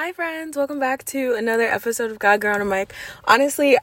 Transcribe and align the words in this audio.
Hi, 0.00 0.12
friends. 0.12 0.56
Welcome 0.56 0.78
back 0.78 1.04
to 1.06 1.34
another 1.34 1.64
episode 1.64 2.12
of 2.12 2.20
God 2.20 2.40
Girl 2.40 2.54
on 2.54 2.60
a 2.60 2.64
Mic. 2.64 2.94
Honestly, 3.24 3.76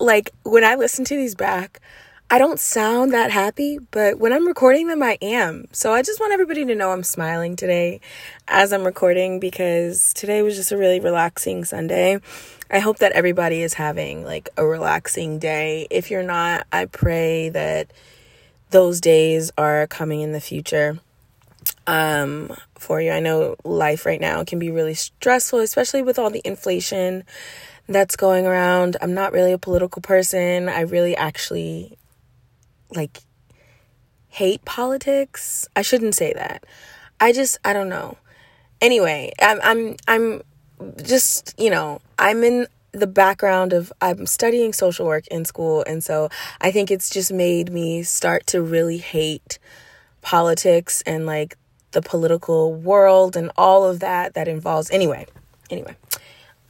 like 0.00 0.30
when 0.42 0.64
I 0.64 0.76
listen 0.76 1.04
to 1.04 1.14
these 1.14 1.34
back, 1.34 1.82
I 2.30 2.38
don't 2.38 2.58
sound 2.58 3.12
that 3.12 3.30
happy, 3.30 3.78
but 3.90 4.18
when 4.18 4.32
I'm 4.32 4.46
recording 4.46 4.86
them, 4.86 5.02
I 5.02 5.18
am. 5.20 5.66
So 5.72 5.92
I 5.92 6.00
just 6.00 6.20
want 6.20 6.32
everybody 6.32 6.64
to 6.64 6.74
know 6.74 6.90
I'm 6.90 7.04
smiling 7.04 7.54
today 7.54 8.00
as 8.48 8.72
I'm 8.72 8.82
recording 8.82 9.40
because 9.40 10.14
today 10.14 10.40
was 10.40 10.56
just 10.56 10.72
a 10.72 10.78
really 10.78 11.00
relaxing 11.00 11.66
Sunday. 11.66 12.18
I 12.70 12.78
hope 12.78 13.00
that 13.00 13.12
everybody 13.12 13.60
is 13.60 13.74
having 13.74 14.24
like 14.24 14.48
a 14.56 14.64
relaxing 14.64 15.38
day. 15.38 15.86
If 15.90 16.10
you're 16.10 16.22
not, 16.22 16.66
I 16.72 16.86
pray 16.86 17.50
that 17.50 17.92
those 18.70 19.02
days 19.02 19.52
are 19.58 19.86
coming 19.86 20.22
in 20.22 20.32
the 20.32 20.40
future 20.40 20.98
um, 21.86 22.54
for 22.76 23.00
you. 23.00 23.10
I 23.10 23.20
know 23.20 23.56
life 23.64 24.06
right 24.06 24.20
now 24.20 24.44
can 24.44 24.58
be 24.58 24.70
really 24.70 24.94
stressful, 24.94 25.60
especially 25.60 26.02
with 26.02 26.18
all 26.18 26.30
the 26.30 26.42
inflation 26.44 27.24
that's 27.88 28.16
going 28.16 28.46
around. 28.46 28.96
I'm 29.00 29.14
not 29.14 29.32
really 29.32 29.52
a 29.52 29.58
political 29.58 30.02
person. 30.02 30.68
I 30.68 30.80
really 30.82 31.16
actually 31.16 31.96
like 32.90 33.18
hate 34.28 34.64
politics. 34.64 35.66
I 35.74 35.82
shouldn't 35.82 36.14
say 36.14 36.32
that. 36.34 36.64
I 37.20 37.32
just 37.32 37.58
I 37.64 37.72
don't 37.72 37.88
know. 37.88 38.16
Anyway, 38.80 39.32
I'm 39.40 39.58
I'm 39.62 39.96
I'm 40.06 40.42
just, 41.02 41.54
you 41.58 41.70
know, 41.70 42.00
I'm 42.18 42.44
in 42.44 42.66
the 42.92 43.06
background 43.06 43.72
of 43.72 43.92
I'm 44.00 44.26
studying 44.26 44.72
social 44.72 45.06
work 45.06 45.26
in 45.28 45.44
school 45.44 45.84
and 45.86 46.02
so 46.02 46.30
I 46.60 46.70
think 46.70 46.90
it's 46.90 47.10
just 47.10 47.32
made 47.32 47.70
me 47.70 48.02
start 48.02 48.46
to 48.48 48.62
really 48.62 48.96
hate 48.96 49.58
politics 50.22 51.02
and 51.06 51.26
like 51.26 51.56
the 51.92 52.02
political 52.02 52.74
world 52.74 53.36
and 53.36 53.50
all 53.56 53.84
of 53.84 54.00
that 54.00 54.34
that 54.34 54.48
involves 54.48 54.90
anyway 54.90 55.26
anyway 55.70 55.96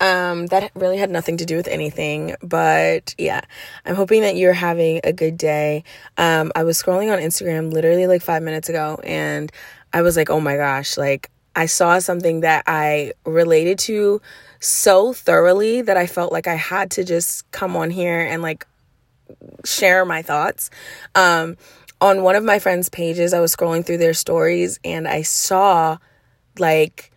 um 0.00 0.46
that 0.46 0.70
really 0.74 0.96
had 0.96 1.10
nothing 1.10 1.36
to 1.36 1.44
do 1.44 1.56
with 1.56 1.66
anything 1.66 2.36
but 2.42 3.14
yeah 3.18 3.40
i'm 3.84 3.96
hoping 3.96 4.22
that 4.22 4.36
you're 4.36 4.52
having 4.52 5.00
a 5.02 5.12
good 5.12 5.36
day. 5.36 5.82
Um 6.16 6.52
i 6.54 6.62
was 6.62 6.80
scrolling 6.80 7.12
on 7.12 7.18
instagram 7.18 7.72
literally 7.72 8.06
like 8.06 8.22
5 8.22 8.42
minutes 8.42 8.68
ago 8.68 9.00
and 9.02 9.50
i 9.92 10.02
was 10.02 10.16
like 10.16 10.30
oh 10.30 10.40
my 10.40 10.56
gosh 10.56 10.96
like 10.96 11.30
i 11.56 11.66
saw 11.66 11.98
something 11.98 12.40
that 12.40 12.62
i 12.68 13.12
related 13.24 13.78
to 13.80 14.20
so 14.60 15.12
thoroughly 15.12 15.82
that 15.82 15.96
i 15.96 16.06
felt 16.06 16.32
like 16.32 16.46
i 16.46 16.54
had 16.54 16.92
to 16.92 17.02
just 17.02 17.50
come 17.50 17.76
on 17.76 17.90
here 17.90 18.20
and 18.20 18.40
like 18.40 18.66
share 19.64 20.04
my 20.04 20.22
thoughts. 20.22 20.70
Um 21.14 21.56
on 22.00 22.22
one 22.22 22.36
of 22.36 22.44
my 22.44 22.58
friends' 22.58 22.88
pages, 22.88 23.34
I 23.34 23.40
was 23.40 23.54
scrolling 23.54 23.84
through 23.84 23.98
their 23.98 24.14
stories 24.14 24.78
and 24.84 25.06
I 25.08 25.22
saw 25.22 25.98
like 26.58 27.12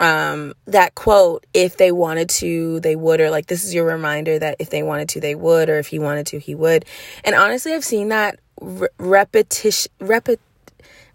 um 0.00 0.54
that 0.66 0.94
quote 0.96 1.46
if 1.54 1.76
they 1.76 1.92
wanted 1.92 2.28
to 2.28 2.80
they 2.80 2.96
would 2.96 3.20
or 3.20 3.30
like 3.30 3.46
this 3.46 3.64
is 3.64 3.72
your 3.72 3.84
reminder 3.84 4.38
that 4.38 4.56
if 4.58 4.70
they 4.70 4.82
wanted 4.82 5.08
to 5.08 5.20
they 5.20 5.36
would 5.36 5.68
or 5.68 5.78
if 5.78 5.86
he 5.86 5.98
wanted 6.00 6.26
to 6.26 6.38
he 6.38 6.54
would. 6.54 6.84
And 7.22 7.34
honestly 7.34 7.72
i've 7.72 7.84
seen 7.84 8.08
that 8.08 8.40
re- 8.60 8.88
repetition 8.98 9.92
repet 10.00 10.38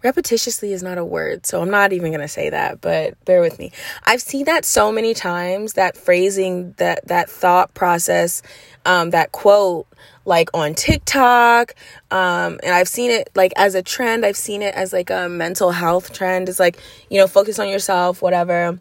repetitiously 0.03 0.71
is 0.71 0.83
not 0.83 0.97
a 0.97 1.05
word 1.05 1.45
so 1.45 1.61
i'm 1.61 1.69
not 1.69 1.93
even 1.93 2.11
going 2.11 2.21
to 2.21 2.27
say 2.27 2.49
that 2.49 2.81
but 2.81 3.13
bear 3.25 3.41
with 3.41 3.59
me 3.59 3.71
i've 4.05 4.21
seen 4.21 4.45
that 4.45 4.65
so 4.65 4.91
many 4.91 5.13
times 5.13 5.73
that 5.73 5.97
phrasing 5.97 6.73
that 6.77 7.05
that 7.07 7.29
thought 7.29 7.73
process 7.73 8.41
um 8.85 9.09
that 9.09 9.31
quote 9.31 9.87
like 10.25 10.49
on 10.53 10.75
TikTok. 10.75 11.73
Um, 12.11 12.59
and 12.63 12.73
I've 12.73 12.87
seen 12.87 13.11
it 13.11 13.29
like 13.35 13.51
as 13.57 13.75
a 13.75 13.81
trend. 13.81 14.25
I've 14.25 14.37
seen 14.37 14.61
it 14.61 14.73
as 14.75 14.93
like 14.93 15.09
a 15.09 15.27
mental 15.27 15.71
health 15.71 16.13
trend. 16.13 16.47
It's 16.47 16.59
like, 16.59 16.79
you 17.09 17.17
know, 17.17 17.27
focus 17.27 17.59
on 17.59 17.67
yourself, 17.67 18.21
whatever. 18.21 18.79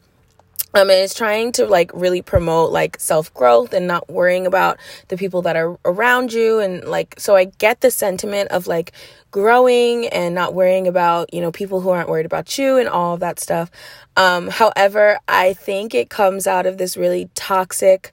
Um, 0.75 0.91
and 0.91 1.01
it's 1.01 1.15
trying 1.15 1.53
to 1.53 1.67
like 1.67 1.91
really 1.95 2.21
promote 2.21 2.71
like 2.71 3.01
self 3.01 3.33
growth 3.33 3.73
and 3.73 3.87
not 3.87 4.09
worrying 4.11 4.47
about 4.47 4.79
the 5.09 5.17
people 5.17 5.43
that 5.43 5.57
are 5.57 5.79
around 5.85 6.33
you. 6.33 6.59
And 6.59 6.85
like, 6.85 7.15
so 7.19 7.37
I 7.37 7.47
get 7.47 7.81
the 7.81 7.91
sentiment 7.91 8.51
of 8.51 8.67
like 8.67 8.93
growing 9.31 10.07
and 10.09 10.35
not 10.35 10.55
worrying 10.55 10.87
about, 10.87 11.33
you 11.33 11.41
know, 11.41 11.51
people 11.51 11.81
who 11.81 11.89
aren't 11.89 12.09
worried 12.09 12.27
about 12.27 12.59
you 12.59 12.77
and 12.77 12.89
all 12.89 13.15
of 13.15 13.21
that 13.21 13.41
stuff. 13.41 13.71
Um, 14.17 14.49
however, 14.49 15.19
I 15.27 15.55
think 15.55 15.95
it 15.95 16.11
comes 16.11 16.47
out 16.47 16.67
of 16.67 16.77
this 16.77 16.97
really 16.97 17.31
toxic, 17.35 18.13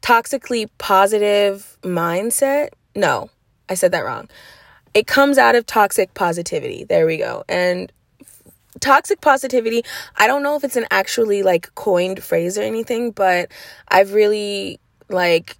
toxically 0.00 0.68
positive 0.78 1.76
mindset. 1.82 2.70
No, 2.94 3.30
I 3.68 3.74
said 3.74 3.92
that 3.92 4.04
wrong. 4.04 4.28
It 4.94 5.06
comes 5.06 5.38
out 5.38 5.54
of 5.54 5.66
toxic 5.66 6.14
positivity. 6.14 6.84
There 6.84 7.06
we 7.06 7.18
go. 7.18 7.44
And 7.48 7.92
toxic 8.78 9.20
positivity, 9.20 9.82
I 10.16 10.26
don't 10.26 10.42
know 10.42 10.56
if 10.56 10.64
it's 10.64 10.76
an 10.76 10.86
actually 10.90 11.42
like 11.42 11.74
coined 11.74 12.22
phrase 12.22 12.56
or 12.56 12.62
anything, 12.62 13.10
but 13.10 13.50
I've 13.88 14.12
really 14.14 14.78
like 15.08 15.56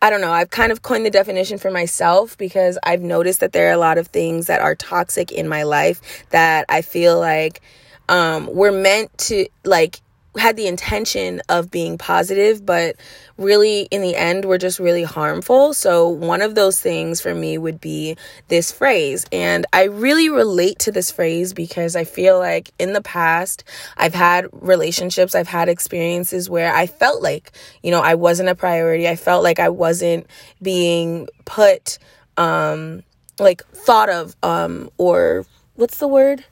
I 0.00 0.10
don't 0.10 0.20
know, 0.20 0.32
I've 0.32 0.50
kind 0.50 0.70
of 0.70 0.82
coined 0.82 1.06
the 1.06 1.10
definition 1.10 1.56
for 1.56 1.70
myself 1.70 2.36
because 2.36 2.78
I've 2.82 3.00
noticed 3.00 3.40
that 3.40 3.52
there 3.52 3.68
are 3.70 3.72
a 3.72 3.78
lot 3.78 3.96
of 3.96 4.08
things 4.08 4.48
that 4.48 4.60
are 4.60 4.74
toxic 4.74 5.32
in 5.32 5.48
my 5.48 5.62
life 5.62 6.26
that 6.28 6.66
I 6.68 6.82
feel 6.82 7.18
like 7.18 7.62
um, 8.10 8.50
we're 8.52 8.70
meant 8.70 9.16
to 9.18 9.46
like 9.64 10.00
had 10.36 10.56
the 10.56 10.66
intention 10.66 11.40
of 11.48 11.70
being 11.70 11.96
positive, 11.96 12.66
but 12.66 12.96
really 13.38 13.82
in 13.90 14.02
the 14.02 14.16
end 14.16 14.44
were 14.44 14.58
just 14.58 14.78
really 14.78 15.04
harmful. 15.04 15.74
So, 15.74 16.08
one 16.08 16.42
of 16.42 16.54
those 16.54 16.80
things 16.80 17.20
for 17.20 17.34
me 17.34 17.56
would 17.56 17.80
be 17.80 18.16
this 18.48 18.72
phrase. 18.72 19.26
And 19.32 19.64
I 19.72 19.84
really 19.84 20.28
relate 20.28 20.80
to 20.80 20.92
this 20.92 21.10
phrase 21.10 21.52
because 21.52 21.94
I 21.94 22.04
feel 22.04 22.38
like 22.38 22.72
in 22.78 22.92
the 22.92 23.00
past, 23.00 23.64
I've 23.96 24.14
had 24.14 24.48
relationships, 24.52 25.34
I've 25.34 25.48
had 25.48 25.68
experiences 25.68 26.50
where 26.50 26.74
I 26.74 26.86
felt 26.86 27.22
like, 27.22 27.52
you 27.82 27.90
know, 27.90 28.00
I 28.00 28.14
wasn't 28.14 28.48
a 28.48 28.54
priority. 28.54 29.08
I 29.08 29.16
felt 29.16 29.44
like 29.44 29.60
I 29.60 29.68
wasn't 29.68 30.26
being 30.60 31.28
put, 31.44 31.98
um, 32.36 33.02
like 33.38 33.64
thought 33.68 34.08
of, 34.08 34.34
um, 34.42 34.90
or 34.98 35.46
what's 35.74 35.98
the 35.98 36.08
word? 36.08 36.44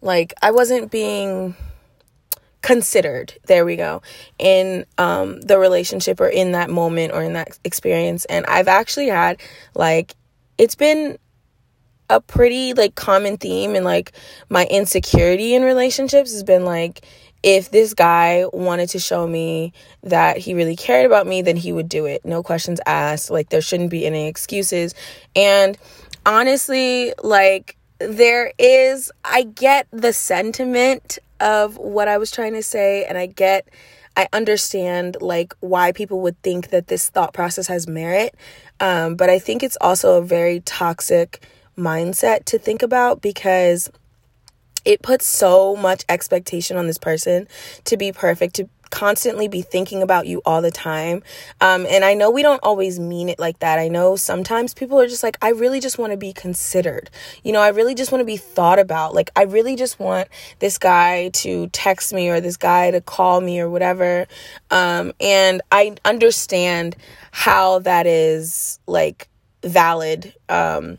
Like, 0.00 0.34
I 0.42 0.50
wasn't 0.50 0.90
being 0.90 1.54
considered. 2.64 3.34
There 3.44 3.66
we 3.66 3.76
go. 3.76 4.00
In 4.38 4.86
um 4.96 5.38
the 5.42 5.58
relationship 5.58 6.18
or 6.18 6.28
in 6.28 6.52
that 6.52 6.70
moment 6.70 7.12
or 7.12 7.22
in 7.22 7.34
that 7.34 7.58
experience. 7.62 8.24
And 8.24 8.46
i've 8.46 8.68
actually 8.68 9.08
had 9.08 9.38
like 9.74 10.14
it's 10.56 10.74
been 10.74 11.18
a 12.08 12.22
pretty 12.22 12.72
like 12.72 12.94
common 12.94 13.36
theme 13.36 13.74
and 13.74 13.84
like 13.84 14.12
my 14.48 14.64
insecurity 14.70 15.54
in 15.54 15.62
relationships 15.62 16.32
has 16.32 16.42
been 16.42 16.64
like 16.64 17.04
if 17.42 17.70
this 17.70 17.92
guy 17.92 18.46
wanted 18.50 18.88
to 18.88 18.98
show 18.98 19.26
me 19.26 19.74
that 20.02 20.38
he 20.38 20.54
really 20.54 20.76
cared 20.76 21.04
about 21.04 21.26
me 21.26 21.42
then 21.42 21.56
he 21.56 21.70
would 21.70 21.90
do 21.90 22.06
it. 22.06 22.24
No 22.24 22.42
questions 22.42 22.80
asked. 22.86 23.30
Like 23.30 23.50
there 23.50 23.60
shouldn't 23.60 23.90
be 23.90 24.06
any 24.06 24.26
excuses. 24.26 24.94
And 25.36 25.76
honestly 26.24 27.12
like 27.22 27.76
there 27.98 28.52
is 28.58 29.12
i 29.24 29.42
get 29.42 29.86
the 29.92 30.12
sentiment 30.12 31.18
of 31.40 31.76
what 31.76 32.08
I 32.08 32.18
was 32.18 32.30
trying 32.30 32.54
to 32.54 32.62
say 32.62 33.04
and 33.04 33.18
I 33.18 33.26
get 33.26 33.68
I 34.16 34.28
understand 34.32 35.16
like 35.20 35.54
why 35.60 35.92
people 35.92 36.20
would 36.20 36.40
think 36.42 36.70
that 36.70 36.86
this 36.86 37.10
thought 37.10 37.34
process 37.34 37.66
has 37.66 37.88
merit. 37.88 38.34
Um, 38.80 39.16
but 39.16 39.28
I 39.28 39.38
think 39.38 39.62
it's 39.62 39.78
also 39.80 40.18
a 40.18 40.24
very 40.24 40.60
toxic 40.60 41.44
mindset 41.76 42.44
to 42.46 42.58
think 42.58 42.82
about 42.82 43.20
because 43.20 43.90
it 44.84 45.02
puts 45.02 45.26
so 45.26 45.74
much 45.74 46.04
expectation 46.08 46.76
on 46.76 46.86
this 46.86 46.98
person 46.98 47.48
to 47.84 47.96
be 47.96 48.12
perfect, 48.12 48.54
to 48.56 48.68
constantly 48.94 49.48
be 49.48 49.60
thinking 49.60 50.02
about 50.02 50.28
you 50.28 50.40
all 50.46 50.62
the 50.62 50.70
time. 50.70 51.20
Um, 51.60 51.84
and 51.90 52.04
I 52.04 52.14
know 52.14 52.30
we 52.30 52.42
don't 52.42 52.62
always 52.62 53.00
mean 53.00 53.28
it 53.28 53.40
like 53.40 53.58
that. 53.58 53.80
I 53.80 53.88
know 53.88 54.14
sometimes 54.14 54.72
people 54.72 55.00
are 55.00 55.08
just 55.08 55.24
like, 55.24 55.36
I 55.42 55.50
really 55.50 55.80
just 55.80 55.98
want 55.98 56.12
to 56.12 56.16
be 56.16 56.32
considered. 56.32 57.10
You 57.42 57.50
know, 57.50 57.60
I 57.60 57.70
really 57.70 57.96
just 57.96 58.12
want 58.12 58.20
to 58.20 58.24
be 58.24 58.36
thought 58.36 58.78
about. 58.78 59.12
Like, 59.12 59.30
I 59.34 59.42
really 59.42 59.74
just 59.74 59.98
want 59.98 60.28
this 60.60 60.78
guy 60.78 61.30
to 61.30 61.66
text 61.68 62.14
me 62.14 62.28
or 62.28 62.40
this 62.40 62.56
guy 62.56 62.92
to 62.92 63.00
call 63.00 63.40
me 63.40 63.58
or 63.58 63.68
whatever. 63.68 64.28
Um, 64.70 65.12
and 65.20 65.60
I 65.72 65.96
understand 66.04 66.94
how 67.32 67.80
that 67.80 68.06
is 68.06 68.78
like 68.86 69.28
valid. 69.64 70.32
Um, 70.48 70.98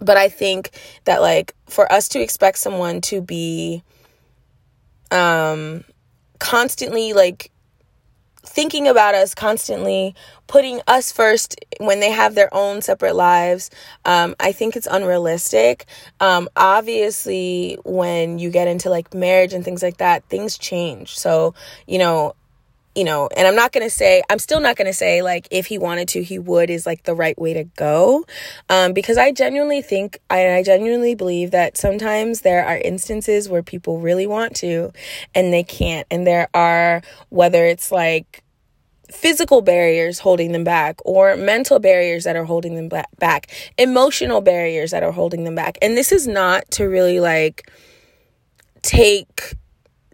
but 0.00 0.16
I 0.16 0.30
think 0.30 0.70
that 1.04 1.20
like 1.20 1.54
for 1.66 1.92
us 1.92 2.08
to 2.08 2.22
expect 2.22 2.56
someone 2.56 3.02
to 3.02 3.20
be 3.20 3.82
um 5.10 5.84
constantly 6.42 7.12
like 7.12 7.52
thinking 8.44 8.88
about 8.88 9.14
us 9.14 9.32
constantly 9.32 10.12
putting 10.48 10.80
us 10.88 11.12
first 11.12 11.54
when 11.78 12.00
they 12.00 12.10
have 12.10 12.34
their 12.34 12.52
own 12.52 12.82
separate 12.82 13.14
lives 13.14 13.70
um, 14.04 14.34
i 14.40 14.50
think 14.50 14.74
it's 14.74 14.88
unrealistic. 14.90 15.86
Um, 16.18 16.48
obviously 16.56 17.78
when 17.84 18.40
you 18.40 18.50
get 18.50 18.66
into 18.66 18.90
like 18.90 19.14
marriage 19.14 19.52
and 19.52 19.64
things 19.64 19.84
like 19.84 19.98
that 19.98 20.24
things 20.24 20.58
change. 20.58 21.16
So 21.16 21.54
you 21.86 21.98
know 21.98 22.34
you 22.94 23.04
know, 23.04 23.28
and 23.36 23.46
I'm 23.46 23.56
not 23.56 23.72
going 23.72 23.86
to 23.86 23.90
say, 23.90 24.22
I'm 24.28 24.38
still 24.38 24.60
not 24.60 24.76
going 24.76 24.86
to 24.86 24.92
say 24.92 25.22
like 25.22 25.48
if 25.50 25.66
he 25.66 25.78
wanted 25.78 26.08
to, 26.08 26.22
he 26.22 26.38
would 26.38 26.70
is 26.70 26.84
like 26.84 27.04
the 27.04 27.14
right 27.14 27.38
way 27.38 27.54
to 27.54 27.64
go. 27.64 28.24
Um, 28.68 28.92
because 28.92 29.16
I 29.16 29.32
genuinely 29.32 29.82
think, 29.82 30.18
I, 30.28 30.56
I 30.56 30.62
genuinely 30.62 31.14
believe 31.14 31.52
that 31.52 31.76
sometimes 31.76 32.42
there 32.42 32.64
are 32.64 32.76
instances 32.78 33.48
where 33.48 33.62
people 33.62 34.00
really 34.00 34.26
want 34.26 34.54
to 34.56 34.92
and 35.34 35.52
they 35.52 35.62
can't. 35.62 36.06
And 36.10 36.26
there 36.26 36.48
are, 36.54 37.02
whether 37.30 37.64
it's 37.64 37.90
like, 37.90 38.42
physical 39.10 39.60
barriers 39.60 40.20
holding 40.20 40.52
them 40.52 40.64
back 40.64 40.98
or 41.04 41.36
mental 41.36 41.78
barriers 41.78 42.24
that 42.24 42.34
are 42.34 42.46
holding 42.46 42.76
them 42.76 42.88
back 43.18 43.50
emotional 43.76 44.40
barriers 44.40 44.90
that 44.90 45.02
are 45.02 45.12
holding 45.12 45.44
them 45.44 45.54
back 45.54 45.76
and 45.82 45.98
this 45.98 46.12
is 46.12 46.26
not 46.26 46.64
to 46.70 46.84
really 46.84 47.20
like 47.20 47.70
take 48.80 49.54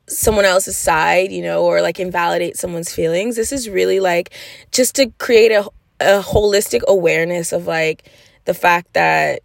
someone 0.08 0.44
else's 0.44 0.76
side, 0.76 1.30
you 1.30 1.42
know, 1.42 1.64
or 1.64 1.82
like 1.82 2.00
invalidate 2.00 2.56
someone's 2.56 2.92
feelings. 2.92 3.36
This 3.36 3.52
is 3.52 3.68
really 3.68 4.00
like 4.00 4.30
just 4.72 4.94
to 4.96 5.10
create 5.18 5.52
a, 5.52 5.68
a 6.00 6.22
holistic 6.22 6.82
awareness 6.88 7.52
of 7.52 7.66
like 7.66 8.10
the 8.44 8.54
fact 8.54 8.94
that 8.94 9.42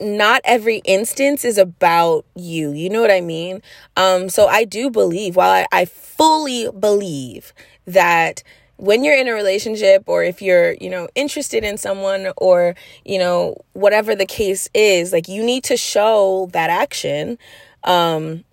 not 0.00 0.42
every 0.44 0.82
instance 0.84 1.44
is 1.44 1.58
about 1.58 2.26
you. 2.34 2.72
You 2.72 2.90
know 2.90 3.00
what 3.00 3.10
I 3.10 3.20
mean? 3.20 3.62
Um, 3.96 4.28
so 4.28 4.46
I 4.46 4.64
do 4.64 4.90
believe, 4.90 5.36
while 5.36 5.50
I, 5.50 5.66
I 5.72 5.84
fully 5.86 6.68
believe 6.70 7.54
that 7.86 8.42
when 8.76 9.04
you're 9.04 9.16
in 9.16 9.26
a 9.26 9.32
relationship 9.32 10.04
or 10.06 10.22
if 10.22 10.42
you're, 10.42 10.74
you 10.74 10.90
know, 10.90 11.08
interested 11.14 11.64
in 11.64 11.78
someone 11.78 12.28
or, 12.36 12.74
you 13.06 13.18
know, 13.18 13.56
whatever 13.72 14.14
the 14.14 14.26
case 14.26 14.68
is, 14.74 15.12
like 15.12 15.28
you 15.28 15.42
need 15.42 15.64
to 15.64 15.78
show 15.78 16.50
that 16.52 16.68
action. 16.68 17.38
Um, 17.84 18.44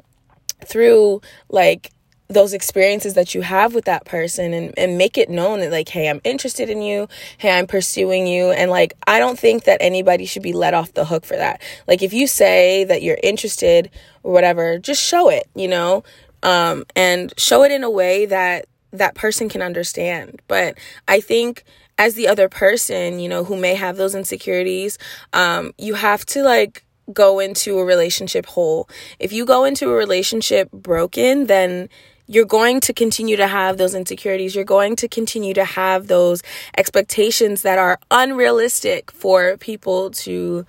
through 0.67 1.21
like 1.49 1.91
those 2.29 2.53
experiences 2.53 3.13
that 3.13 3.35
you 3.35 3.41
have 3.41 3.75
with 3.75 3.85
that 3.85 4.05
person 4.05 4.53
and, 4.53 4.73
and 4.77 4.97
make 4.97 5.17
it 5.17 5.29
known 5.29 5.59
that 5.59 5.71
like 5.71 5.89
hey 5.89 6.09
i'm 6.09 6.21
interested 6.23 6.69
in 6.69 6.81
you. 6.81 7.07
Hey 7.37 7.57
i'm 7.57 7.67
pursuing 7.67 8.27
you. 8.27 8.51
And 8.51 8.71
like 8.71 8.93
i 9.07 9.19
don't 9.19 9.37
think 9.37 9.65
that 9.65 9.77
anybody 9.81 10.25
should 10.25 10.43
be 10.43 10.53
let 10.53 10.73
off 10.73 10.93
the 10.93 11.05
hook 11.05 11.25
for 11.25 11.35
that. 11.35 11.61
Like 11.87 12.01
if 12.01 12.13
you 12.13 12.27
say 12.27 12.83
that 12.85 13.01
you're 13.01 13.19
interested 13.23 13.89
or 14.23 14.33
whatever 14.33 14.79
just 14.79 15.03
show 15.03 15.29
it 15.29 15.47
you 15.55 15.67
know? 15.67 16.03
Um, 16.41 16.83
and 16.93 17.33
show 17.37 17.63
it 17.63 17.71
in 17.71 17.85
a 17.85 17.89
way 17.89 18.25
that 18.25 18.65
that 18.91 19.15
person 19.15 19.49
can 19.49 19.61
understand. 19.61 20.41
But 20.47 20.77
i 21.07 21.19
think 21.19 21.63
as 21.97 22.15
the 22.15 22.27
other 22.27 22.49
person 22.49 23.19
you 23.19 23.29
know 23.29 23.43
who 23.43 23.55
may 23.55 23.75
have 23.75 23.97
those 23.97 24.15
insecurities 24.15 24.97
um, 25.33 25.73
you 25.77 25.93
have 25.93 26.25
to 26.25 26.43
like 26.43 26.83
go 27.13 27.39
into 27.39 27.79
a 27.79 27.85
relationship 27.85 28.45
whole. 28.45 28.89
If 29.19 29.31
you 29.31 29.45
go 29.45 29.63
into 29.63 29.89
a 29.89 29.93
relationship 29.93 30.71
broken, 30.71 31.45
then 31.45 31.89
you're 32.27 32.45
going 32.45 32.79
to 32.81 32.93
continue 32.93 33.35
to 33.35 33.47
have 33.47 33.77
those 33.77 33.93
insecurities. 33.93 34.55
You're 34.55 34.63
going 34.63 34.95
to 34.97 35.07
continue 35.07 35.53
to 35.53 35.65
have 35.65 36.07
those 36.07 36.41
expectations 36.77 37.63
that 37.63 37.77
are 37.77 37.99
unrealistic 38.11 39.11
for 39.11 39.57
people 39.57 40.11
to 40.11 40.65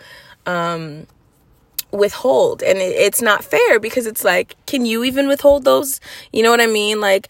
um, 0.46 1.06
withhold. 1.92 2.62
And 2.62 2.78
it's 2.78 3.22
not 3.22 3.44
fair 3.44 3.78
because 3.78 4.06
it's 4.06 4.24
like, 4.24 4.56
can 4.66 4.84
you 4.84 5.04
even 5.04 5.28
withhold 5.28 5.64
those? 5.64 6.00
You 6.32 6.42
know 6.42 6.50
what 6.50 6.60
I 6.60 6.66
mean? 6.66 7.00
Like, 7.00 7.28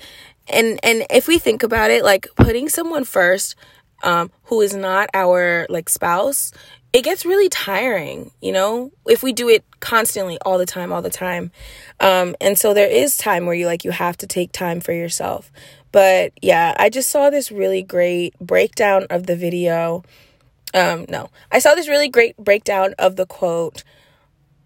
and 0.48 0.78
and 0.82 1.06
if 1.10 1.28
we 1.28 1.38
think 1.38 1.62
about 1.62 1.90
it, 1.90 2.04
like 2.04 2.26
putting 2.36 2.68
someone 2.68 3.04
first 3.04 3.54
um, 4.02 4.30
who 4.44 4.60
is 4.60 4.74
not 4.74 5.08
our 5.14 5.66
like 5.70 5.88
spouse 5.88 6.52
it 6.94 7.02
gets 7.02 7.26
really 7.26 7.48
tiring, 7.48 8.30
you 8.40 8.52
know, 8.52 8.92
if 9.06 9.24
we 9.24 9.32
do 9.32 9.48
it 9.48 9.64
constantly 9.80 10.38
all 10.46 10.58
the 10.58 10.64
time, 10.64 10.92
all 10.92 11.02
the 11.02 11.10
time. 11.10 11.50
Um, 11.98 12.36
and 12.40 12.56
so 12.56 12.72
there 12.72 12.88
is 12.88 13.16
time 13.16 13.46
where 13.46 13.54
you 13.54 13.66
like, 13.66 13.84
you 13.84 13.90
have 13.90 14.16
to 14.18 14.28
take 14.28 14.52
time 14.52 14.80
for 14.80 14.92
yourself. 14.92 15.50
But 15.90 16.32
yeah, 16.40 16.72
I 16.78 16.90
just 16.90 17.10
saw 17.10 17.30
this 17.30 17.50
really 17.50 17.82
great 17.82 18.38
breakdown 18.38 19.08
of 19.10 19.26
the 19.26 19.34
video. 19.34 20.04
Um, 20.72 21.06
no, 21.08 21.30
I 21.50 21.58
saw 21.58 21.74
this 21.74 21.88
really 21.88 22.08
great 22.08 22.36
breakdown 22.36 22.94
of 22.96 23.16
the 23.16 23.26
quote 23.26 23.82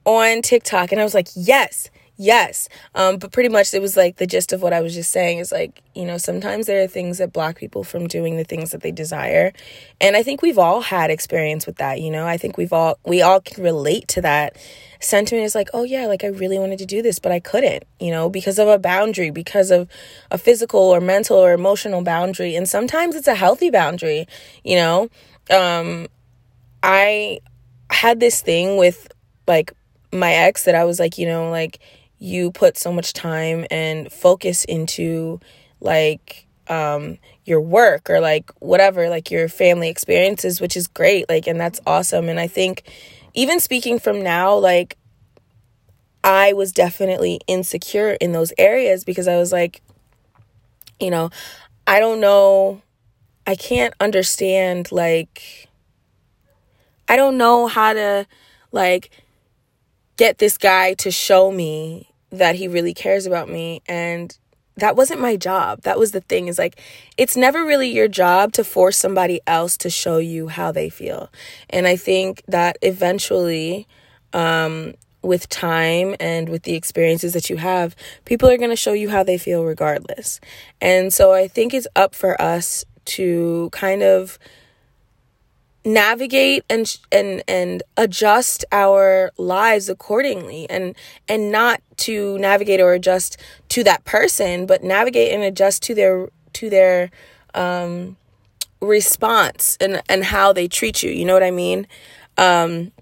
on 0.05 0.43
TikTok, 0.43 0.93
and 0.93 1.01
I 1.01 1.05
was 1.05 1.15
like, 1.15 1.29
yes, 1.35 1.91
yes. 2.19 2.69
Um, 2.95 3.17
but 3.17 3.33
pretty 3.33 3.49
much 3.49 3.73
it 3.73 3.81
was 3.81 3.97
like 3.97 4.17
the 4.17 4.27
gist 4.27 4.53
of 4.53 4.61
what 4.61 4.73
i 4.73 4.81
was 4.81 4.93
just 4.93 5.11
saying 5.11 5.39
is 5.39 5.53
like 5.53 5.83
you 5.95 6.05
know 6.05 6.19
sometimes 6.19 6.67
there 6.67 6.83
are 6.83 6.87
things 6.89 7.19
that 7.19 7.33
block 7.33 7.57
people 7.57 7.85
from 7.85 8.09
doing 8.09 8.37
the 8.37 8.45
things 8.45 8.73
that 8.73 8.83
they 8.83 8.91
desire. 8.91 9.53
And 10.01 10.17
i 10.17 10.23
think 10.23 10.43
we've 10.43 10.59
all 10.59 10.83
had 10.83 11.11
experience 11.11 11.67
with 11.67 11.77
that 11.77 12.01
you 12.01 12.11
know? 12.11 12.27
I 12.27 12.37
think 12.37 12.59
we've 12.59 12.73
all 12.73 12.99
we 13.07 13.23
all 13.23 13.41
can 13.41 13.63
relate 13.63 14.09
to 14.09 14.21
that 14.23 14.57
sentiment. 15.01 15.45
Is 15.45 15.55
like 15.55 15.71
oh 15.73 15.85
yeah 15.85 16.07
like 16.07 16.25
i 16.25 16.27
really 16.27 16.59
wanted 16.59 16.79
to 16.81 16.87
do 16.87 17.01
this 17.03 17.21
but 17.21 17.31
i 17.31 17.39
couldn't 17.39 17.85
you 18.01 18.11
know 18.11 18.29
because 18.29 18.59
of 18.59 18.67
a 18.67 18.79
boundary 18.79 19.31
because 19.31 19.71
of 19.71 19.89
a 20.33 20.39
physical 20.39 20.81
or 20.81 21.01
mental 21.01 21.37
or 21.39 21.53
emotional 21.53 22.03
boundary. 22.03 22.57
And 22.57 22.69
sometimes 22.69 23.15
it's 23.15 23.29
a 23.29 23.37
healthy 23.37 23.71
boundary 23.71 24.27
you 24.65 24.77
know? 24.77 25.09
Um 25.51 26.09
i 26.83 27.39
had 27.91 28.21
this 28.21 28.41
thing 28.43 28.77
with 28.77 29.09
like 29.47 29.73
my 30.13 30.33
ex 30.33 30.65
that 30.65 30.75
i 30.75 30.85
was 30.85 30.99
like 31.01 31.19
you 31.19 31.27
know 31.27 31.51
like 31.51 31.81
you 32.19 32.51
put 32.51 32.77
so 32.77 32.93
much 32.93 33.13
time 33.13 33.65
and 33.71 34.13
focus 34.13 34.65
into 34.65 35.41
like 35.81 36.47
um 36.69 37.19
your 37.45 37.61
work 37.61 38.11
or 38.11 38.21
like 38.21 38.51
whatever 38.61 39.09
like 39.09 39.31
your 39.31 39.49
family 39.49 39.89
experiences 39.89 40.61
which 40.61 40.77
is 40.77 40.87
great 40.87 41.29
like 41.29 41.47
and 41.47 41.61
that's 41.61 41.81
awesome. 41.87 42.29
And 42.29 42.39
i 42.39 42.47
think 42.47 42.83
even 43.35 43.61
speaking 43.61 43.99
from 43.99 44.23
now 44.23 44.57
like 44.57 44.97
i 46.25 46.53
was 46.53 46.73
definitely 46.73 47.41
insecure 47.47 48.11
in 48.11 48.33
those 48.33 48.53
areas 48.59 49.05
because 49.05 49.29
i 49.29 49.37
was 49.37 49.53
like 49.53 49.81
you 51.01 51.11
know 51.11 51.31
i 51.87 52.01
don't 52.01 52.21
know 52.21 52.83
i 53.47 53.55
can't 53.55 53.95
understand 54.01 54.91
like 54.91 55.69
i 57.09 57.17
don't 57.17 57.39
know 57.39 57.67
how 57.67 57.93
to 57.93 58.27
like 58.73 59.11
get 60.19 60.37
this 60.37 60.59
guy 60.59 60.93
to 60.95 61.11
show 61.11 61.51
me 61.51 62.11
that 62.31 62.57
he 62.57 62.69
really 62.69 62.93
cares 62.93 63.25
about 63.25 63.49
me 63.49 63.81
and 63.89 64.37
that 64.77 64.95
wasn't 64.95 65.21
my 65.21 65.37
job. 65.37 65.83
That 65.83 65.99
was 65.99 66.13
the 66.13 66.21
thing 66.21 66.47
is 66.47 66.59
like 66.59 66.81
it's 67.17 67.37
never 67.37 67.65
really 67.65 67.89
your 67.89 68.09
job 68.09 68.53
to 68.53 68.65
force 68.65 68.97
somebody 68.97 69.41
else 69.47 69.77
to 69.79 69.91
show 69.91 70.19
you 70.19 70.49
how 70.49 70.71
they 70.73 70.91
feel. 70.91 71.31
And 71.71 71.87
I 71.87 71.97
think 71.97 72.43
that 72.47 72.77
eventually 72.83 73.89
um 74.35 74.95
with 75.23 75.49
time 75.49 76.15
and 76.21 76.49
with 76.49 76.63
the 76.63 76.75
experiences 76.75 77.33
that 77.33 77.51
you 77.51 77.57
have, 77.57 77.97
people 78.25 78.49
are 78.49 78.57
going 78.57 78.71
to 78.71 78.77
show 78.77 78.93
you 78.93 79.11
how 79.11 79.25
they 79.25 79.37
feel 79.37 79.65
regardless. 79.65 80.41
And 80.81 81.13
so 81.13 81.33
I 81.33 81.49
think 81.49 81.75
it's 81.75 81.89
up 81.97 82.15
for 82.15 82.41
us 82.41 82.85
to 83.07 83.69
kind 83.73 84.05
of 84.05 84.39
navigate 85.85 86.65
and 86.69 86.99
and 87.13 87.43
and 87.47 87.83
adjust 87.97 88.65
our 88.73 89.31
lives 89.39 89.89
accordingly 89.89 90.69
and 90.69 90.95
and 91.29 91.53
not 91.53 91.81
to 91.97 92.37
navigate 92.39 92.81
or 92.81 92.93
adjust 92.93 93.37
to 93.69 93.85
that 93.85 94.05
person 94.05 94.67
but 94.67 94.83
navigate 94.83 95.33
and 95.33 95.43
adjust 95.43 95.83
to 95.83 95.95
their 95.95 96.29
to 96.53 96.69
their 96.69 97.11
um 97.55 98.17
response 98.81 99.77
and 99.81 100.03
and 100.09 100.25
how 100.25 100.53
they 100.53 100.69
treat 100.69 101.03
you. 101.03 101.11
You 101.11 101.25
know 101.25 101.35
what 101.35 101.43
i 101.43 101.51
mean? 101.51 101.87
Um 102.37 102.93